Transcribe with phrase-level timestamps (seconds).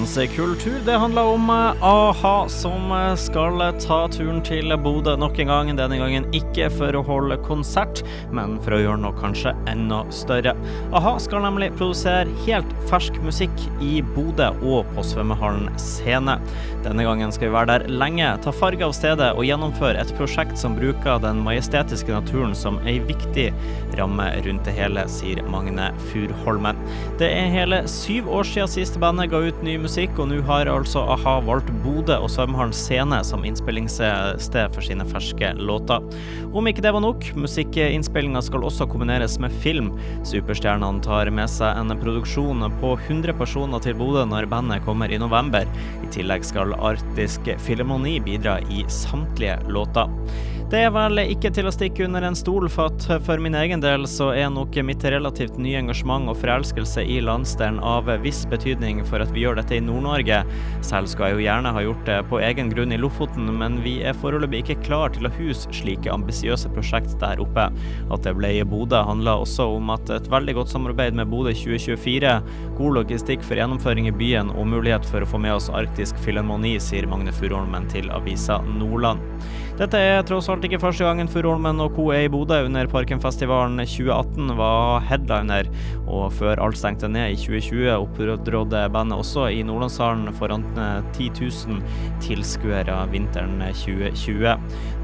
[0.00, 5.36] Ukens kultur det handler om eh, a-ha, som eh, skal ta turen til Bodø nok
[5.42, 5.72] en gang.
[5.76, 8.00] Denne gangen ikke for å holde konsert,
[8.32, 10.54] men for å gjøre noe kanskje enda større.
[10.96, 13.52] a-ha skal nemlig produsere helt fersk musikk
[13.84, 16.38] i Bodø og på svømmehallen Scene.
[16.80, 20.56] Denne gangen skal vi være der lenge, ta farge av stedet og gjennomføre et prosjekt
[20.56, 23.50] som bruker den majestetiske naturen som ei viktig
[24.00, 26.80] ramme rundt det hele, sier Magne Furholmen.
[27.20, 30.68] Det er hele syv år siden siste bandet ga ut ny musikk, og nå har
[30.70, 36.04] altså a-ha valgt Bodø og Svømmehallen Scene som innspillingssted for sine ferske låter.
[36.54, 39.90] Om ikke det var nok, musikkinnspillinga skal også kombineres med film.
[40.22, 45.18] Superstjernene tar med seg en produksjon på 100 personer til Bodø når bandet kommer i
[45.18, 45.66] november.
[46.04, 50.06] I tillegg skal Arktisk Filharmoni bidra i samtlige låter.
[50.70, 53.80] Det er vel ikke til å stikke under en stol, for at for min egen
[53.82, 59.00] del så er nok mitt relativt nye engasjement og forelskelse i landsdelen av viss betydning
[59.08, 60.40] for at vi gjør dette i Nord-Norge.
[60.86, 63.98] Selv skal jeg jo gjerne ha gjort det på egen grunn i Lofoten, men vi
[64.06, 67.68] er foreløpig ikke klar til å huse slike ambisiøse prosjekt der oppe.
[68.10, 71.54] At det ble i Bodø handler også om at et veldig godt samarbeid med Bodø
[71.56, 72.36] 2024,
[72.80, 76.76] god logistikk for gjennomføring i byen og mulighet for å få med oss Arktisk Filharmoni,
[76.82, 79.22] sier Magne Furuholmen til avisa Nordland.
[79.80, 82.10] Dette er tross alt ikke første gangen Furuholmen og co.
[82.12, 82.58] er i Bodø.
[82.66, 85.70] Under Parkenfestivalen 2018 var headliner,
[86.04, 90.66] og før alt stengte ned i 2020, opptrådte bandet også i Nordlandshallen foran
[91.16, 91.80] 10 000
[92.20, 94.52] tilskuere vinteren 2020.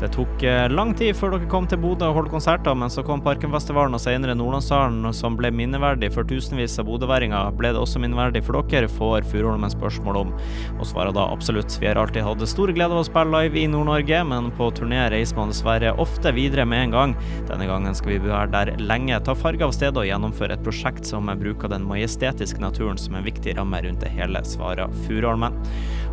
[0.02, 3.00] Det tok eh, lang tid før dere kom til Bodø og holdt konserter, men så
[3.06, 7.48] kom Parkenfestivalen og senere Nordlandshallen, som ble minneverdig for tusenvis av bodøværinger.
[7.56, 10.36] Ble det også minneverdig for dere, får Furuholmen spørsmål om,
[10.76, 11.80] og svarer da absolutt.
[11.80, 15.04] Vi har alltid hatt stor glede av å spille live i Nord-Norge, men på turné
[15.12, 17.14] reiser man dessverre ofte videre med en gang.
[17.50, 21.06] Denne gangen skal vi være der lenge, ta farge av stedet og gjennomføre et prosjekt
[21.08, 25.54] som bruker den majestetiske naturen som en viktig ramme rundt det hele, svarer Furuholmen.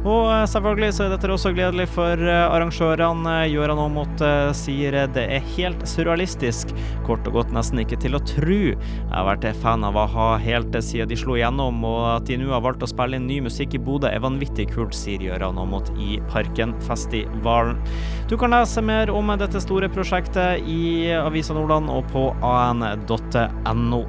[0.04, 3.36] Og eh, selvfølgelig så er dette også gledelig for eh, arrangørene.
[3.54, 6.74] Gøran Aamodt eh, sier det er helt surrealistisk,
[7.08, 8.74] kort og godt nesten ikke til å tru.
[8.74, 12.52] Jeg har vært fan av a-ha helt siden de slo igjennom, og at de nå
[12.52, 15.94] har valgt å spille inn ny musikk i Bodø er vanvittig kult, sier Gøran Aamodt
[15.96, 17.80] i Parkenfestivalen.
[18.34, 24.00] Du kan lese mer om dette store prosjektet i Avisa Nordland og på an.no.